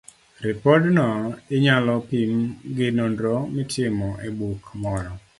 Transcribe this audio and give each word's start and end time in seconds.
Ripodno 0.43 1.03
inyalo 1.57 1.97
pim 2.07 2.33
gi 2.79 2.87
nonro 2.99 3.35
mitimo 3.57 4.09
e 4.27 4.29
buk 4.39 4.61
moro 4.81 5.13